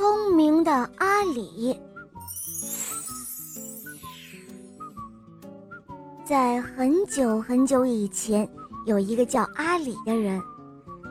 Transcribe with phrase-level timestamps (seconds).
[0.00, 1.78] 聪明的阿里。
[6.24, 8.48] 在很久很久以前，
[8.86, 10.40] 有一个叫阿里的人，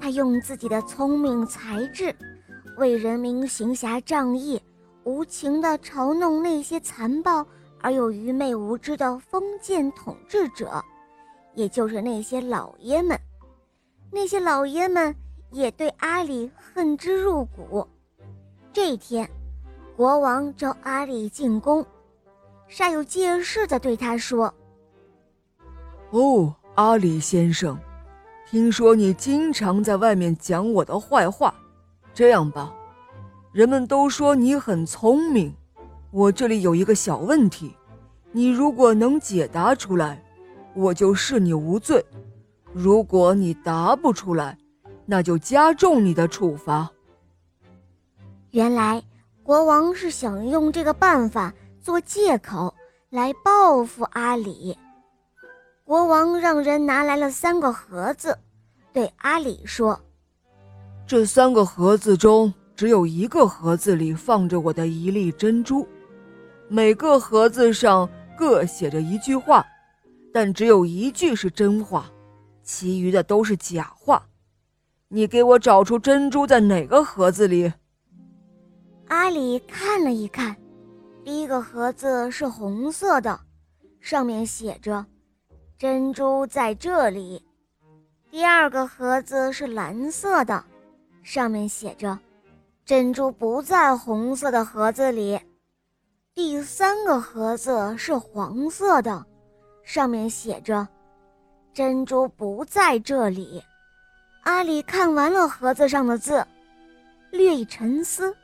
[0.00, 2.12] 他用自己的聪明才智，
[2.76, 4.60] 为人民行侠仗义，
[5.04, 7.46] 无情的嘲弄那些残暴
[7.80, 10.82] 而又愚昧无知的封建统治者，
[11.54, 13.16] 也就是那些老爷们。
[14.10, 15.14] 那些老爷们
[15.52, 17.86] 也对阿里恨之入骨。
[18.72, 19.28] 这一天，
[19.94, 21.84] 国王召阿里进宫，
[22.70, 24.52] 煞有介事的对他说
[26.08, 27.78] ：“哦，阿里先生，
[28.48, 31.54] 听说你经常在外面讲我的坏话。
[32.14, 32.72] 这样吧，
[33.52, 35.54] 人们都说你很聪明，
[36.10, 37.76] 我这里有一个小问题，
[38.30, 40.24] 你如果能解答出来，
[40.74, 42.02] 我就视你无罪。”
[42.72, 44.56] 如果你答不出来，
[45.04, 46.90] 那就加重你的处罚。
[48.52, 49.02] 原来
[49.42, 52.74] 国王是想用这个办法做借口
[53.08, 54.76] 来报复阿里。
[55.84, 58.38] 国王让人拿来了三个盒子，
[58.92, 59.98] 对阿里说
[61.08, 65.88] ：“这三个盒子中只有一个盒子里放着我的一粒珍珠，
[66.68, 69.64] 每个盒子上各写着一句话，
[70.30, 72.04] 但只有一句是真话。”
[72.62, 74.24] 其余的都是假话，
[75.08, 77.72] 你给我找出珍珠在哪个盒子里？
[79.12, 80.56] 阿里看了一看，
[81.22, 83.38] 第一个盒子是红色的，
[84.00, 85.04] 上面写着
[85.76, 87.38] “珍珠在这里”；
[88.30, 90.64] 第二个盒子是蓝色的，
[91.22, 92.18] 上面写着
[92.86, 95.36] “珍珠不在红色的盒子里”；
[96.34, 99.26] 第三个盒子是黄色的，
[99.84, 100.88] 上面写着。
[101.74, 103.62] 珍珠不在这里。
[104.44, 106.46] 阿里看完了盒子上的字，
[107.30, 108.34] 略一沉思，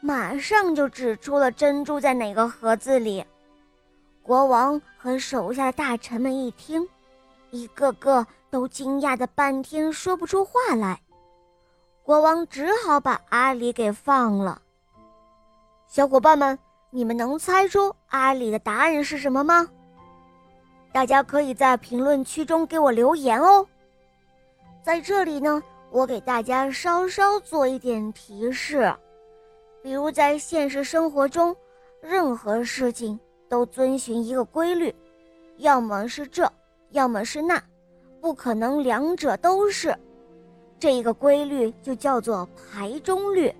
[0.00, 3.24] 马上就指出了珍珠在哪个盒子里。
[4.22, 6.86] 国王和手下的大臣们一听，
[7.50, 11.00] 一个个都惊讶的半天说不出话来。
[12.02, 14.62] 国王只好把阿里给放了。
[15.88, 16.58] 小伙伴们，
[16.90, 19.66] 你们能猜出阿里的答案是什么吗？
[20.92, 23.66] 大家可以在评论区中给我留言哦。
[24.82, 28.94] 在这里呢，我给大家稍稍做一点提示，
[29.82, 31.54] 比如在现实生活中，
[32.00, 33.18] 任何事情
[33.48, 34.94] 都遵循一个规律，
[35.58, 36.50] 要么是这，
[36.90, 37.62] 要么是那，
[38.20, 39.96] 不可能两者都是。
[40.78, 43.52] 这一个规律就叫做排中律。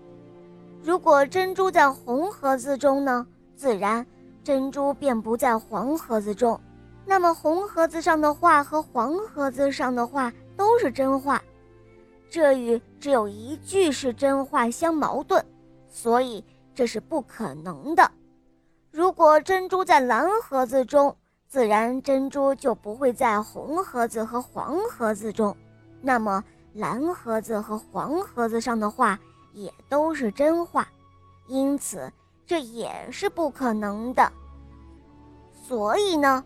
[0.83, 4.06] 如果珍珠在红盒子中呢，自然
[4.45, 6.59] 珍珠便不在黄盒子中。
[7.05, 11.43] 那么红盒子上的话和黄盒子上的话都是真话，
[12.31, 15.45] 这与只有一句是真话相矛盾，
[15.88, 16.44] 所以
[16.75, 18.10] 这是不可能的。
[18.91, 21.16] 如果珍珠在蓝盒子中，
[21.47, 25.56] 自然珍珠就不会在红盒子和黄盒子中，
[26.00, 26.43] 那么
[26.75, 29.19] 蓝盒子和黄盒子上的话
[29.53, 30.88] 也都是真话，
[31.47, 32.12] 因此
[32.47, 34.31] 这也是不可能的。
[35.53, 36.44] 所以呢？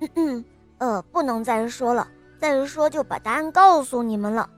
[0.00, 0.44] 嗯嗯，
[0.78, 2.08] 呃，不能再说了，
[2.38, 4.48] 再说就把答案告诉你们了。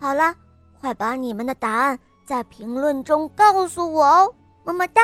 [0.00, 0.34] 好了，
[0.80, 4.34] 快把你们的答案在评论中告诉我哦，
[4.64, 5.02] 么么哒。